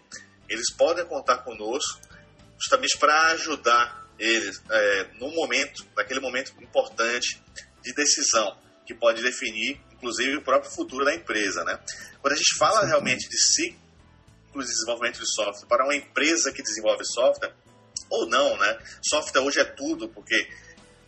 eles 0.48 0.72
podem 0.74 1.06
contar 1.06 1.38
conosco 1.38 2.00
justamente 2.60 2.98
para 2.98 3.32
ajudar 3.32 4.06
eles 4.18 4.62
é, 4.70 5.08
no 5.18 5.30
momento, 5.30 5.86
naquele 5.96 6.20
momento 6.20 6.52
importante 6.62 7.42
de 7.82 7.94
decisão 7.94 8.58
que 8.86 8.94
pode 8.94 9.22
definir, 9.22 9.80
inclusive, 9.92 10.36
o 10.36 10.42
próprio 10.42 10.70
futuro 10.70 11.04
da 11.04 11.14
empresa, 11.14 11.64
né? 11.64 11.80
Quando 12.20 12.34
a 12.34 12.36
gente 12.36 12.58
fala 12.58 12.84
realmente 12.84 13.28
de 13.28 13.38
ciclo 13.38 13.78
de 14.62 14.66
desenvolvimento 14.66 15.20
de 15.20 15.32
software 15.32 15.66
para 15.66 15.84
uma 15.84 15.94
empresa 15.94 16.52
que 16.52 16.62
desenvolve 16.62 17.04
software, 17.04 17.54
ou 18.10 18.28
não, 18.28 18.58
né? 18.58 18.78
Software 19.02 19.40
hoje 19.40 19.60
é 19.60 19.64
tudo, 19.64 20.08
porque 20.08 20.48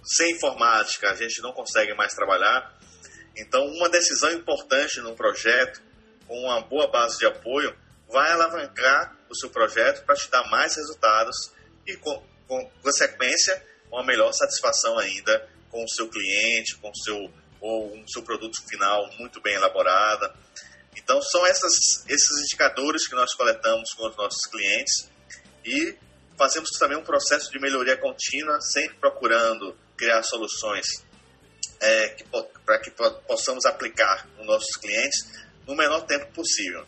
sem 0.04 0.32
informática 0.32 1.10
a 1.10 1.14
gente 1.14 1.42
não 1.42 1.52
consegue 1.52 1.92
mais 1.94 2.14
trabalhar. 2.14 2.78
Então, 3.36 3.64
uma 3.66 3.88
decisão 3.88 4.30
importante 4.32 5.00
no 5.00 5.14
projeto, 5.14 5.82
com 6.26 6.38
uma 6.40 6.60
boa 6.60 6.86
base 6.90 7.18
de 7.18 7.26
apoio, 7.26 7.76
vai 8.12 8.30
alavancar 8.30 9.16
o 9.28 9.34
seu 9.34 9.50
projeto 9.50 10.04
para 10.04 10.14
te 10.14 10.30
dar 10.30 10.48
mais 10.50 10.76
resultados 10.76 11.52
e, 11.86 11.96
com, 11.96 12.22
com 12.46 12.70
consequência, 12.82 13.64
uma 13.90 14.04
melhor 14.04 14.32
satisfação 14.32 14.98
ainda 14.98 15.48
com 15.70 15.82
o 15.82 15.88
seu 15.88 16.08
cliente, 16.08 16.76
com 16.76 16.90
o 16.90 16.96
seu 16.96 17.32
ou 17.60 17.94
um 17.94 18.06
seu 18.08 18.22
produto 18.22 18.60
final 18.68 19.08
muito 19.18 19.40
bem 19.40 19.54
elaborado. 19.54 20.32
Então, 20.96 21.22
são 21.22 21.46
essas, 21.46 21.72
esses 22.08 22.40
indicadores 22.42 23.06
que 23.06 23.14
nós 23.14 23.32
coletamos 23.34 23.92
com 23.94 24.08
os 24.08 24.16
nossos 24.16 24.44
clientes 24.50 25.08
e 25.64 25.96
fazemos 26.36 26.70
também 26.78 26.98
um 26.98 27.04
processo 27.04 27.50
de 27.52 27.60
melhoria 27.60 27.96
contínua, 27.96 28.60
sempre 28.60 28.96
procurando 28.98 29.76
criar 29.96 30.22
soluções 30.24 30.86
é, 31.80 32.16
para 32.66 32.80
que 32.80 32.90
possamos 33.26 33.64
aplicar 33.64 34.28
nos 34.36 34.46
nossos 34.46 34.76
clientes 34.76 35.24
no 35.66 35.76
menor 35.76 36.02
tempo 36.02 36.26
possível. 36.32 36.84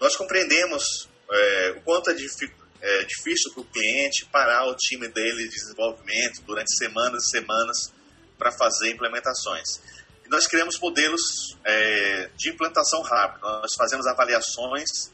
Nós 0.00 0.16
compreendemos 0.16 1.08
é, 1.30 1.74
o 1.76 1.80
quanto 1.82 2.10
é, 2.10 2.12
é 2.12 3.04
difícil 3.04 3.52
para 3.52 3.62
o 3.62 3.64
cliente 3.64 4.26
parar 4.26 4.66
o 4.66 4.76
time 4.76 5.08
dele 5.08 5.44
de 5.44 5.50
desenvolvimento 5.50 6.42
durante 6.42 6.76
semanas 6.76 7.24
e 7.24 7.30
semanas 7.30 7.92
para 8.38 8.52
fazer 8.52 8.90
implementações. 8.90 9.80
E 10.24 10.28
nós 10.28 10.46
criamos 10.46 10.78
modelos 10.78 11.56
é, 11.64 12.30
de 12.36 12.50
implantação 12.50 13.02
rápida. 13.02 13.46
Nós 13.60 13.74
fazemos 13.76 14.06
avaliações 14.06 15.12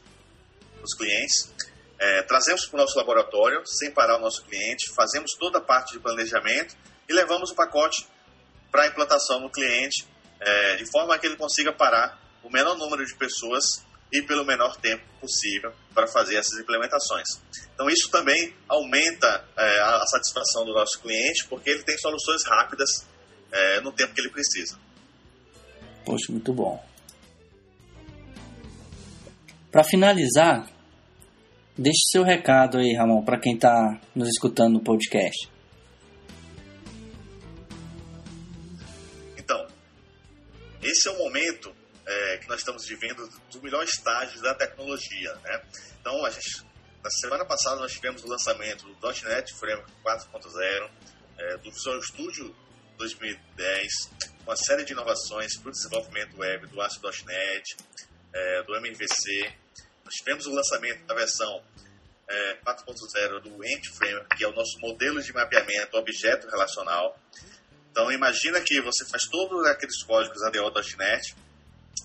dos 0.81 0.93
clientes, 0.93 1.51
é, 1.97 2.21
trazemos 2.23 2.65
para 2.65 2.77
o 2.77 2.81
nosso 2.81 2.97
laboratório, 2.97 3.65
sem 3.65 3.91
parar 3.91 4.17
o 4.17 4.19
nosso 4.19 4.43
cliente, 4.43 4.93
fazemos 4.93 5.33
toda 5.33 5.57
a 5.57 5.61
parte 5.61 5.93
de 5.93 5.99
planejamento 5.99 6.75
e 7.09 7.13
levamos 7.13 7.51
o 7.51 7.55
pacote 7.55 8.05
para 8.71 8.83
a 8.83 8.87
implantação 8.87 9.39
no 9.39 9.49
cliente, 9.49 10.05
é, 10.39 10.75
de 10.75 10.85
forma 10.91 11.17
que 11.17 11.25
ele 11.25 11.37
consiga 11.37 11.71
parar 11.71 12.21
o 12.43 12.49
menor 12.49 12.77
número 12.77 13.05
de 13.05 13.15
pessoas 13.15 13.84
e 14.11 14.21
pelo 14.21 14.45
menor 14.45 14.77
tempo 14.77 15.03
possível 15.19 15.73
para 15.93 16.07
fazer 16.07 16.35
essas 16.35 16.59
implementações. 16.59 17.27
Então 17.73 17.89
isso 17.89 18.09
também 18.09 18.53
aumenta 18.67 19.45
é, 19.57 19.79
a 19.81 20.05
satisfação 20.07 20.65
do 20.65 20.73
nosso 20.73 20.99
cliente, 21.01 21.47
porque 21.49 21.69
ele 21.69 21.83
tem 21.83 21.97
soluções 21.97 22.43
rápidas 22.45 22.89
é, 23.51 23.81
no 23.81 23.91
tempo 23.91 24.13
que 24.13 24.21
ele 24.21 24.29
precisa. 24.29 24.79
Poxa, 26.05 26.31
muito 26.31 26.53
bom. 26.53 26.83
Para 29.71 29.83
finalizar, 29.83 30.69
deixe 31.77 31.99
seu 32.11 32.23
recado 32.23 32.77
aí, 32.77 32.93
Ramon, 32.95 33.23
para 33.25 33.39
quem 33.39 33.55
está 33.55 33.99
nos 34.15 34.29
escutando 34.29 34.75
no 34.75 34.79
podcast. 34.81 35.49
Então, 39.37 39.67
esse 40.81 41.09
é 41.09 41.11
o 41.11 41.17
momento 41.17 41.75
é, 42.05 42.37
que 42.37 42.47
nós 42.47 42.59
estamos 42.59 42.85
vivendo 42.85 43.27
do 43.51 43.61
melhor 43.61 43.83
estágio 43.83 44.41
da 44.41 44.53
tecnologia, 44.53 45.33
né? 45.43 45.63
Então, 45.99 46.23
a 46.25 46.29
gente, 46.29 46.63
na 47.03 47.09
semana 47.09 47.45
passada 47.45 47.77
nós 47.77 47.91
tivemos 47.91 48.23
o 48.23 48.27
lançamento 48.27 48.85
do 48.85 49.11
.NET 49.23 49.53
Framework 49.55 49.91
4.0, 50.03 50.89
é, 51.37 51.57
do 51.57 51.71
Visual 51.71 52.01
Studio 52.03 52.55
2010, 52.97 53.91
uma 54.45 54.55
série 54.55 54.83
de 54.85 54.93
inovações 54.93 55.57
para 55.57 55.69
o 55.69 55.71
desenvolvimento 55.71 56.37
web 56.37 56.67
do 56.67 56.81
ASP.NET, 56.81 57.75
é, 58.33 58.63
do 58.63 58.75
MVC. 58.75 59.53
Nós 60.03 60.13
tivemos 60.13 60.45
o 60.45 60.51
lançamento 60.51 61.03
da 61.05 61.15
versão 61.15 61.63
é, 62.27 62.55
4.0 62.57 63.41
do 63.41 63.65
Ent 63.65 63.87
Framework, 63.97 64.37
que 64.37 64.43
é 64.43 64.47
o 64.47 64.53
nosso 64.53 64.79
modelo 64.79 65.21
de 65.21 65.33
mapeamento 65.33 65.97
objeto 65.97 66.47
relacional. 66.47 67.19
Então, 67.91 68.11
imagina 68.11 68.61
que 68.61 68.81
você 68.81 69.05
faz 69.09 69.23
todos 69.23 69.65
aqueles 69.65 70.03
códigos 70.03 70.41
ADO.NET 70.43 71.35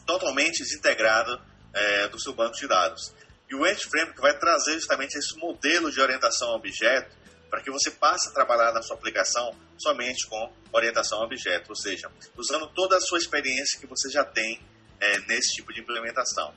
totalmente 0.06 0.62
desintegrado 0.62 1.40
é, 1.73 2.09
do 2.09 2.20
seu 2.20 2.32
banco 2.32 2.56
de 2.56 2.66
dados. 2.66 3.14
E 3.49 3.54
o 3.54 3.66
Ent 3.66 3.80
Framework 3.88 4.20
vai 4.20 4.38
trazer 4.38 4.75
justamente 4.75 5.16
esse 5.16 5.37
modelo 5.37 5.90
de 5.90 6.00
orientação 6.00 6.50
a 6.50 6.56
objeto 6.56 7.16
para 7.50 7.61
que 7.61 7.70
você 7.70 7.90
passe 7.90 8.28
a 8.28 8.32
trabalhar 8.32 8.73
na 8.73 8.80
sua 8.80 8.97
aplicação 8.97 9.52
somente 9.76 10.26
com 10.28 10.52
orientação 10.73 11.20
a 11.20 11.25
objeto, 11.25 11.70
ou 11.70 11.76
seja, 11.76 12.09
usando 12.37 12.68
toda 12.68 12.97
a 12.97 13.00
sua 13.00 13.18
experiência 13.18 13.78
que 13.80 13.87
você 13.87 14.09
já 14.09 14.25
tem 14.25 14.61
é, 15.00 15.18
nesse 15.26 15.56
tipo 15.56 15.73
de 15.73 15.80
implementação. 15.80 16.54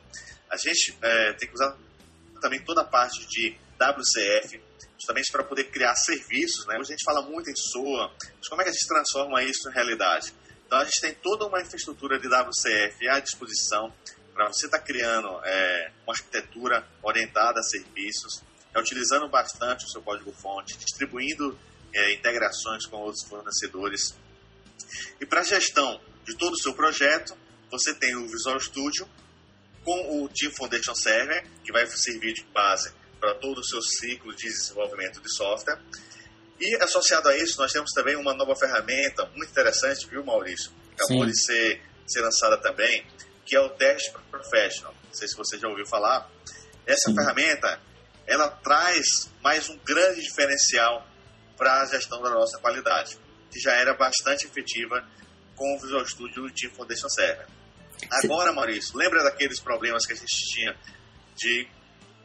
A 0.50 0.58
gente 0.58 0.96
é, 1.02 1.34
tem 1.34 1.48
que 1.48 1.56
usar 1.56 1.76
também 2.40 2.64
toda 2.64 2.82
a 2.82 2.86
parte 2.86 3.26
de 3.28 3.58
WCF, 3.80 4.62
justamente 5.00 5.32
para 5.32 5.44
poder 5.44 5.66
criar 5.66 5.96
serviços. 5.96 6.66
Né? 6.68 6.76
Hoje 6.76 6.94
a 6.94 6.96
gente 6.96 7.06
fala 7.06 7.22
muito 7.24 7.50
em 7.50 7.56
SOA, 7.56 8.14
mas 8.38 8.48
como 8.48 8.62
é 8.62 8.66
que 8.66 8.70
a 8.70 8.74
gente 8.74 8.88
transforma 8.88 9.44
isso 9.44 9.70
em 9.70 9.74
realidade? 9.74 10.34
Então 10.74 10.82
a 10.82 10.86
gente 10.86 11.02
tem 11.02 11.14
toda 11.14 11.46
uma 11.46 11.62
infraestrutura 11.62 12.18
de 12.20 12.28
WCF 12.28 13.08
à 13.08 13.20
disposição 13.20 13.94
para 14.34 14.48
você 14.48 14.66
estar 14.66 14.80
tá 14.80 14.84
criando 14.84 15.30
é, 15.46 15.92
uma 16.04 16.16
arquitetura 16.16 16.84
orientada 17.04 17.60
a 17.60 17.62
serviços, 17.62 18.42
é, 18.74 18.80
utilizando 18.80 19.30
bastante 19.30 19.86
o 19.86 19.88
seu 19.88 20.02
código-fonte, 20.02 20.76
distribuindo 20.80 21.56
é, 21.94 22.14
integrações 22.14 22.88
com 22.88 22.98
outros 22.98 23.24
fornecedores. 23.24 24.18
E 25.22 25.28
para 25.28 25.42
a 25.42 25.44
gestão 25.44 26.02
de 26.26 26.36
todo 26.36 26.54
o 26.54 26.60
seu 26.60 26.74
projeto, 26.74 27.38
você 27.70 27.94
tem 27.94 28.16
o 28.16 28.28
Visual 28.28 28.60
Studio 28.60 29.08
com 29.84 30.24
o 30.24 30.30
Team 30.30 30.52
Foundation 30.58 30.96
Server, 30.96 31.46
que 31.64 31.72
vai 31.72 31.86
servir 31.86 32.34
de 32.34 32.44
base 32.46 32.92
para 33.20 33.36
todo 33.36 33.60
o 33.60 33.64
seu 33.64 33.80
ciclo 33.80 34.36
de 34.36 34.46
desenvolvimento 34.46 35.22
de 35.22 35.32
software. 35.36 35.80
E 36.60 36.76
associado 36.78 37.28
a 37.30 37.38
isso, 37.38 37.60
nós 37.60 37.72
temos 37.72 37.92
também 37.92 38.16
uma 38.16 38.34
nova 38.34 38.56
ferramenta 38.56 39.26
muito 39.36 39.50
interessante, 39.50 40.08
viu, 40.08 40.24
Maurício? 40.24 40.72
Acabou 40.94 41.26
Sim. 41.26 41.32
de 41.32 41.44
ser, 41.44 41.82
ser 42.08 42.22
lançada 42.22 42.58
também, 42.58 43.06
que 43.46 43.56
é 43.56 43.60
o 43.60 43.70
Test 43.70 44.14
Professional. 44.30 44.94
Não 45.06 45.14
sei 45.14 45.28
se 45.28 45.36
você 45.36 45.58
já 45.58 45.68
ouviu 45.68 45.86
falar. 45.86 46.30
Essa 46.86 47.10
Sim. 47.10 47.16
ferramenta 47.16 47.80
ela 48.26 48.50
traz 48.50 49.30
mais 49.42 49.70
um 49.70 49.78
grande 49.80 50.22
diferencial 50.22 51.06
para 51.58 51.82
a 51.82 51.86
gestão 51.86 52.22
da 52.22 52.30
nossa 52.30 52.58
qualidade, 52.60 53.18
que 53.52 53.60
já 53.60 53.74
era 53.74 53.94
bastante 53.94 54.46
efetiva 54.46 55.06
com 55.56 55.76
o 55.76 55.80
Visual 55.80 56.06
Studio 56.06 56.50
de 56.52 56.70
Foundation 56.70 57.10
Server. 57.10 57.48
Agora, 58.12 58.52
Maurício, 58.52 58.98
lembra 58.98 59.24
daqueles 59.24 59.60
problemas 59.60 60.06
que 60.06 60.14
a 60.14 60.16
gente 60.16 60.54
tinha 60.54 60.76
de 61.36 61.68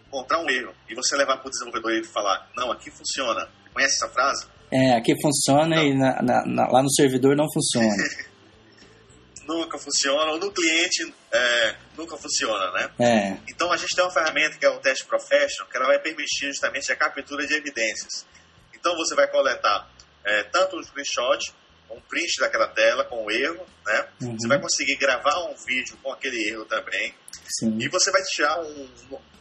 encontrar 0.07 0.41
um 0.41 0.49
erro 0.49 0.75
e 0.89 0.95
você 0.95 1.17
levar 1.17 1.37
para 1.39 1.49
o 1.49 1.51
desenvolvedor 1.51 1.93
e 1.93 1.97
ele 1.99 2.07
falar, 2.07 2.51
não, 2.57 2.73
aqui 2.73 2.91
funciona. 2.91 3.49
Conhece 3.79 3.95
essa 3.95 4.09
frase? 4.09 4.47
É, 4.73 4.97
aqui 4.97 5.15
funciona 5.23 5.77
não. 5.77 5.85
e 5.85 5.95
na, 5.95 6.21
na, 6.21 6.47
na, 6.47 6.69
lá 6.69 6.83
no 6.83 6.91
servidor 6.91 7.37
não 7.37 7.47
funciona. 7.53 7.95
nunca 9.47 9.79
funciona, 9.79 10.33
ou 10.33 10.39
no 10.39 10.53
cliente 10.53 11.15
é, 11.33 11.77
nunca 11.97 12.17
funciona, 12.17 12.73
né? 12.73 12.91
É. 12.99 13.37
Então 13.49 13.73
a 13.73 13.77
gente 13.77 13.95
tem 13.95 14.05
uma 14.05 14.13
ferramenta 14.13 14.59
que 14.59 14.67
é 14.67 14.69
o 14.69 14.81
Test 14.81 15.07
Professional, 15.07 15.71
que 15.71 15.77
ela 15.77 15.87
vai 15.87 16.01
permitir 16.01 16.49
justamente 16.49 16.91
a 16.91 16.97
captura 16.97 17.47
de 17.47 17.55
evidências. 17.55 18.27
Então 18.75 18.97
você 18.97 19.15
vai 19.15 19.29
coletar 19.29 19.89
é, 20.25 20.43
tanto 20.43 20.77
um 20.77 20.83
screenshot, 20.83 21.55
um 21.89 22.01
print 22.01 22.41
daquela 22.41 22.67
tela 22.67 23.05
com 23.05 23.25
o 23.25 23.31
erro, 23.31 23.65
né? 23.87 24.09
Uhum. 24.23 24.37
Você 24.39 24.49
vai 24.49 24.61
conseguir 24.61 24.97
gravar 24.97 25.39
um 25.49 25.55
vídeo 25.55 25.97
com 26.03 26.13
aquele 26.13 26.51
erro 26.51 26.65
também. 26.65 27.15
Sim. 27.59 27.79
E 27.81 27.89
você 27.89 28.11
vai 28.11 28.23
tirar 28.23 28.61
um, 28.61 28.89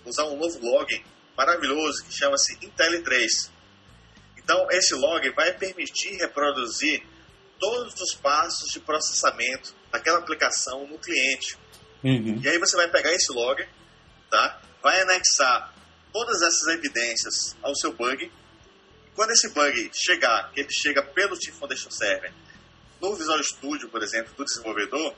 usar 0.06 0.25
um 0.25 0.38
novo 0.38 0.60
log 0.62 1.03
maravilhoso 1.36 2.06
que 2.06 2.13
chama-se 2.13 2.53
IntelliTrace. 2.63 3.56
Então 4.47 4.65
esse 4.71 4.95
log 4.95 5.29
vai 5.31 5.51
permitir 5.51 6.15
reproduzir 6.15 7.03
todos 7.59 7.93
os 7.99 8.15
passos 8.15 8.69
de 8.71 8.79
processamento 8.79 9.75
daquela 9.91 10.19
aplicação 10.19 10.87
no 10.87 10.97
cliente. 10.97 11.57
Uhum. 12.01 12.39
E 12.41 12.47
aí 12.47 12.57
você 12.57 12.77
vai 12.77 12.87
pegar 12.87 13.11
esse 13.11 13.29
log, 13.33 13.61
tá? 14.31 14.61
Vai 14.81 15.01
anexar 15.01 15.75
todas 16.13 16.41
essas 16.41 16.65
evidências 16.75 17.57
ao 17.61 17.75
seu 17.75 17.91
bug. 17.91 18.31
Quando 19.15 19.31
esse 19.31 19.49
bug 19.49 19.91
chegar, 19.93 20.49
que 20.53 20.61
ele 20.61 20.69
chega 20.71 21.03
pelo 21.03 21.37
Team 21.37 21.53
Foundation 21.53 21.91
Server, 21.91 22.31
no 23.01 23.15
Visual 23.15 23.43
Studio, 23.43 23.89
por 23.89 24.01
exemplo, 24.01 24.33
do 24.33 24.45
desenvolvedor, 24.45 25.13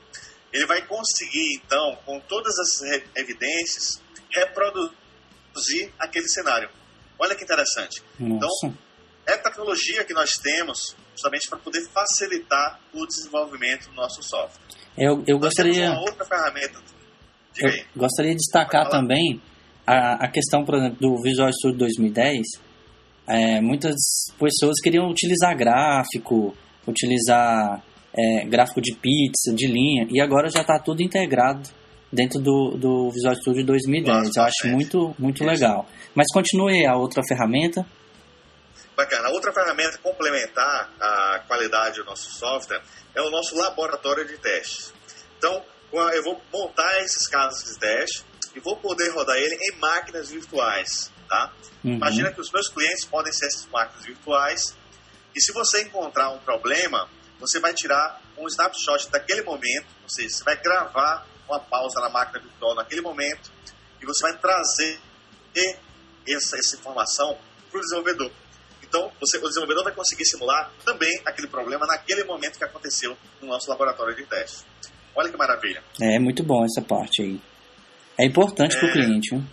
ele 0.52 0.66
vai 0.66 0.84
conseguir, 0.84 1.62
então, 1.64 1.94
com 2.04 2.18
todas 2.18 2.52
essas 2.58 3.00
evidências, 3.14 4.02
reproduzir 4.28 5.92
aquele 6.00 6.28
cenário. 6.28 6.68
Olha 7.16 7.36
que 7.36 7.44
interessante. 7.44 8.02
Nossa. 8.18 8.66
Então, 8.66 8.78
é 9.26 9.34
a 9.34 9.38
tecnologia 9.38 10.04
que 10.04 10.12
nós 10.14 10.30
temos 10.42 10.96
justamente 11.12 11.48
para 11.48 11.58
poder 11.58 11.82
facilitar 11.92 12.80
o 12.94 13.06
desenvolvimento 13.06 13.88
do 13.90 13.94
nosso 13.94 14.22
software. 14.22 14.60
Eu, 14.96 15.22
eu 15.26 15.38
gostaria. 15.38 15.90
uma 15.90 16.00
outra 16.00 16.24
ferramenta. 16.24 16.80
Diga 17.54 17.68
Eu 17.68 17.72
aí. 17.72 17.84
gostaria 17.96 18.30
de 18.32 18.38
destacar 18.38 18.88
também 18.88 19.40
a, 19.86 20.24
a 20.24 20.28
questão, 20.28 20.64
por 20.64 20.76
exemplo, 20.76 20.98
do 21.00 21.22
Visual 21.22 21.50
Studio 21.52 21.78
2010. 21.78 22.46
É, 23.26 23.60
muitas 23.60 23.94
pessoas 24.38 24.80
queriam 24.82 25.08
utilizar 25.08 25.56
gráfico, 25.56 26.54
utilizar 26.86 27.82
é, 28.16 28.44
gráfico 28.46 28.80
de 28.80 28.94
pizza, 28.94 29.54
de 29.54 29.66
linha, 29.66 30.06
e 30.10 30.20
agora 30.20 30.48
já 30.48 30.62
está 30.62 30.78
tudo 30.78 31.02
integrado 31.02 31.68
dentro 32.12 32.40
do, 32.40 32.76
do 32.76 33.10
Visual 33.10 33.34
Studio 33.36 33.64
2010. 33.64 34.26
Nossa, 34.26 34.40
Eu 34.40 34.44
acho 34.44 34.68
muito, 34.68 35.14
muito 35.18 35.44
Isso. 35.44 35.50
legal. 35.52 35.86
Mas 36.14 36.26
continue 36.32 36.84
a 36.86 36.96
outra 36.96 37.22
ferramenta. 37.28 37.86
Bacana. 39.00 39.30
Outra 39.30 39.50
ferramenta 39.50 39.96
complementar 39.98 40.90
a 41.00 41.38
qualidade 41.46 42.00
do 42.00 42.04
nosso 42.04 42.30
software 42.32 42.82
é 43.14 43.22
o 43.22 43.30
nosso 43.30 43.56
laboratório 43.56 44.26
de 44.26 44.36
testes. 44.36 44.92
Então, 45.38 45.64
eu 45.90 46.22
vou 46.22 46.42
montar 46.52 47.00
esses 47.00 47.26
casos 47.26 47.64
de 47.64 47.80
teste 47.80 48.26
e 48.54 48.60
vou 48.60 48.76
poder 48.76 49.08
rodar 49.08 49.38
ele 49.38 49.54
em 49.54 49.76
máquinas 49.78 50.28
virtuais, 50.28 51.10
tá? 51.26 51.50
Uhum. 51.82 51.94
Imagina 51.94 52.30
que 52.30 52.42
os 52.42 52.52
meus 52.52 52.68
clientes 52.68 53.06
podem 53.06 53.32
ser 53.32 53.46
essas 53.46 53.66
máquinas 53.66 54.04
virtuais 54.04 54.76
e 55.34 55.40
se 55.40 55.50
você 55.52 55.82
encontrar 55.82 56.28
um 56.30 56.38
problema, 56.38 57.08
você 57.38 57.58
vai 57.58 57.72
tirar 57.72 58.20
um 58.36 58.46
snapshot 58.48 59.10
daquele 59.10 59.42
momento, 59.42 59.86
ou 60.02 60.10
seja, 60.10 60.28
você 60.28 60.44
vai 60.44 60.60
gravar 60.60 61.26
uma 61.48 61.58
pausa 61.58 62.00
na 62.00 62.10
máquina 62.10 62.38
virtual 62.40 62.74
naquele 62.74 63.00
momento 63.00 63.50
e 64.02 64.04
você 64.04 64.20
vai 64.22 64.36
trazer 64.36 65.00
essa, 66.28 66.58
essa 66.58 66.76
informação 66.76 67.38
para 67.70 67.78
o 67.78 67.80
desenvolvedor. 67.80 68.30
Então, 68.90 69.10
você, 69.20 69.38
o 69.38 69.42
desenvolvedor 69.48 69.84
vai 69.84 69.94
conseguir 69.94 70.24
simular 70.26 70.68
também 70.84 71.08
aquele 71.24 71.46
problema 71.46 71.86
naquele 71.86 72.24
momento 72.24 72.58
que 72.58 72.64
aconteceu 72.64 73.16
no 73.40 73.46
nosso 73.46 73.70
laboratório 73.70 74.14
de 74.16 74.26
teste. 74.26 74.64
Olha 75.14 75.30
que 75.30 75.36
maravilha. 75.36 75.80
É 76.02 76.18
muito 76.18 76.42
bom 76.42 76.64
essa 76.64 76.82
parte 76.82 77.22
aí. 77.22 77.40
É 78.18 78.24
importante 78.24 78.76
para 78.76 78.86
o 78.86 78.90
É. 78.90 78.92
cliente. 78.92 79.30
viu? 79.30 79.44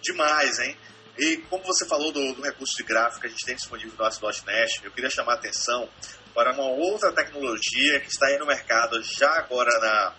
Demais, 0.00 0.58
hein? 0.60 0.76
E 1.18 1.38
como 1.50 1.62
você 1.64 1.86
falou 1.86 2.12
do, 2.12 2.34
do 2.34 2.42
recurso 2.42 2.74
de 2.76 2.84
gráfico 2.84 3.20
que 3.22 3.26
a 3.26 3.30
gente 3.30 3.44
tem 3.44 3.56
disponível 3.56 3.92
no 3.98 4.04
ACID.NET, 4.06 4.80
eu 4.84 4.92
queria 4.92 5.10
chamar 5.10 5.32
a 5.32 5.34
atenção 5.36 5.88
para 6.32 6.52
uma 6.54 6.64
outra 6.64 7.12
tecnologia 7.12 8.00
que 8.00 8.08
está 8.08 8.26
aí 8.28 8.38
no 8.38 8.46
mercado 8.46 9.02
já 9.02 9.30
agora 9.38 9.70
na 9.80 10.14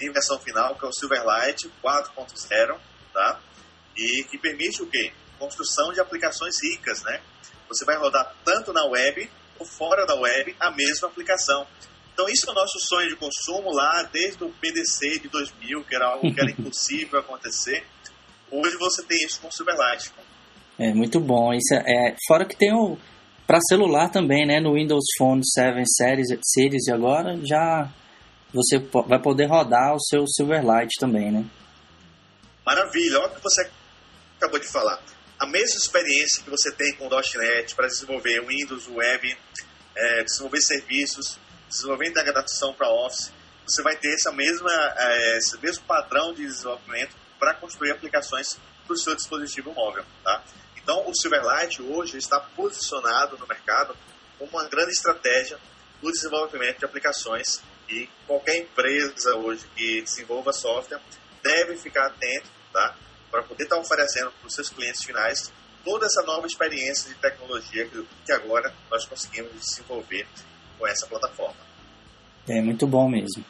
em 0.00 0.12
versão 0.12 0.38
final, 0.40 0.76
que 0.76 0.84
é 0.84 0.88
o 0.88 0.92
Silverlight 0.92 1.70
4.0, 1.82 2.78
tá? 3.12 3.40
E 3.96 4.24
que 4.24 4.38
permite 4.38 4.82
o 4.82 4.86
quê? 4.86 5.12
Construção 5.38 5.92
de 5.92 6.00
aplicações 6.00 6.54
ricas, 6.62 7.02
né? 7.02 7.20
Você 7.68 7.84
vai 7.84 7.96
rodar 7.96 8.34
tanto 8.44 8.72
na 8.72 8.84
web 8.84 9.30
ou 9.58 9.66
fora 9.66 10.06
da 10.06 10.14
web 10.14 10.54
a 10.60 10.70
mesma 10.70 11.08
aplicação. 11.08 11.66
Então 12.12 12.28
isso 12.28 12.48
é 12.48 12.52
o 12.52 12.54
nosso 12.54 12.78
sonho 12.80 13.08
de 13.08 13.16
consumo 13.16 13.72
lá 13.72 14.02
desde 14.12 14.44
o 14.44 14.50
PDC 14.50 15.20
de 15.20 15.28
2000, 15.28 15.84
que 15.84 15.94
era 15.94 16.06
algo 16.06 16.32
que 16.32 16.40
era 16.40 16.50
impossível 16.52 17.20
acontecer. 17.20 17.84
Hoje 18.50 18.76
você 18.76 19.02
tem 19.02 19.24
isso 19.24 19.40
com 19.40 19.48
o 19.48 19.52
Silverlight. 19.52 20.12
É 20.78 20.92
muito 20.92 21.18
bom. 21.20 21.52
Isso 21.54 21.74
é, 21.74 22.08
é- 22.10 22.16
fora 22.26 22.44
que 22.44 22.56
tem 22.56 22.72
o 22.74 22.98
para 23.46 23.58
celular 23.68 24.08
também, 24.08 24.46
né? 24.46 24.60
No 24.60 24.74
Windows 24.74 25.04
Phone 25.18 25.42
7 25.44 25.82
Series, 25.96 26.28
Series 26.42 26.86
e 26.86 26.92
agora 26.92 27.38
já 27.44 27.90
você 28.52 28.78
vai 29.06 29.18
poder 29.18 29.46
rodar 29.46 29.94
o 29.94 30.00
seu 30.00 30.26
Silverlight 30.26 30.98
também, 31.00 31.32
né? 31.32 31.44
Maravilha, 32.64 33.18
olha 33.18 33.28
o 33.28 33.34
que 33.34 33.42
você 33.42 33.68
acabou 34.36 34.60
de 34.60 34.68
falar. 34.68 35.00
A 35.42 35.46
mesma 35.46 35.76
experiência 35.76 36.40
que 36.44 36.48
você 36.48 36.70
tem 36.70 36.94
com 36.94 37.08
.NET 37.08 37.74
para 37.74 37.88
desenvolver 37.88 38.46
Windows, 38.46 38.86
Web, 38.86 39.36
é, 39.96 40.22
desenvolver 40.22 40.60
serviços, 40.60 41.36
desenvolver 41.68 42.06
integração 42.06 42.72
para 42.72 42.88
Office, 42.88 43.32
você 43.66 43.82
vai 43.82 43.96
ter 43.96 44.14
essa 44.14 44.30
mesma, 44.30 44.70
é, 44.70 45.38
esse 45.38 45.60
mesmo 45.60 45.84
padrão 45.84 46.32
de 46.32 46.46
desenvolvimento 46.46 47.16
para 47.40 47.54
construir 47.54 47.90
aplicações 47.90 48.56
para 48.86 48.94
o 48.94 48.96
seu 48.96 49.16
dispositivo 49.16 49.72
móvel. 49.72 50.04
Tá? 50.22 50.44
Então, 50.76 51.10
o 51.10 51.12
Silverlight 51.12 51.82
hoje 51.82 52.18
está 52.18 52.38
posicionado 52.38 53.36
no 53.36 53.44
mercado 53.44 53.96
como 54.38 54.48
uma 54.52 54.68
grande 54.68 54.92
estratégia 54.92 55.58
no 56.00 56.12
desenvolvimento 56.12 56.78
de 56.78 56.84
aplicações 56.84 57.60
e 57.88 58.08
qualquer 58.28 58.58
empresa 58.58 59.34
hoje 59.34 59.66
que 59.74 60.02
desenvolva 60.02 60.52
software 60.52 61.00
deve 61.42 61.76
ficar 61.78 62.06
atento 62.06 62.48
tá? 62.72 62.96
Para 63.32 63.42
poder 63.42 63.64
estar 63.64 63.78
oferecendo 63.78 64.30
para 64.30 64.46
os 64.46 64.54
seus 64.54 64.68
clientes 64.68 65.02
finais 65.02 65.50
toda 65.82 66.06
essa 66.06 66.22
nova 66.22 66.46
experiência 66.46 67.12
de 67.12 67.18
tecnologia 67.18 67.88
que, 67.88 68.06
que 68.24 68.32
agora 68.32 68.72
nós 68.90 69.06
conseguimos 69.06 69.50
desenvolver 69.52 70.28
com 70.78 70.86
essa 70.86 71.06
plataforma. 71.06 71.56
É 72.46 72.60
muito 72.60 72.86
bom 72.86 73.08
mesmo. 73.08 73.44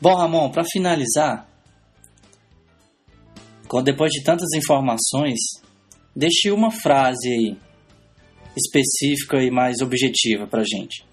Bom, 0.00 0.14
Ramon, 0.14 0.50
para 0.50 0.64
finalizar, 0.64 1.48
depois 3.82 4.12
de 4.12 4.22
tantas 4.22 4.52
informações, 4.54 5.38
deixe 6.14 6.50
uma 6.50 6.70
frase 6.70 7.28
aí 7.28 7.56
específica 8.56 9.42
e 9.42 9.50
mais 9.50 9.80
objetiva 9.80 10.46
para 10.46 10.62
gente. 10.62 11.04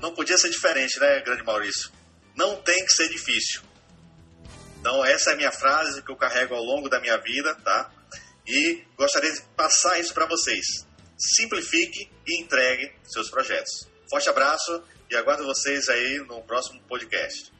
Não 0.00 0.14
podia 0.14 0.38
ser 0.38 0.50
diferente, 0.50 0.98
né, 1.00 1.20
grande 1.20 1.42
Maurício? 1.42 1.90
Não 2.36 2.56
tem 2.62 2.84
que 2.84 2.92
ser 2.92 3.08
difícil. 3.08 3.62
Então, 4.80 5.04
essa 5.04 5.30
é 5.30 5.32
a 5.34 5.36
minha 5.36 5.50
frase 5.50 6.02
que 6.02 6.10
eu 6.10 6.16
carrego 6.16 6.54
ao 6.54 6.62
longo 6.62 6.88
da 6.88 7.00
minha 7.00 7.16
vida, 7.18 7.54
tá? 7.56 7.90
E 8.46 8.84
gostaria 8.96 9.32
de 9.32 9.42
passar 9.56 9.98
isso 9.98 10.14
para 10.14 10.26
vocês. 10.26 10.64
Simplifique 11.18 12.08
e 12.26 12.40
entregue 12.40 12.92
seus 13.04 13.28
projetos. 13.28 13.88
Forte 14.08 14.28
abraço 14.28 14.82
e 15.10 15.16
aguardo 15.16 15.44
vocês 15.44 15.88
aí 15.88 16.18
no 16.26 16.42
próximo 16.42 16.80
podcast. 16.84 17.52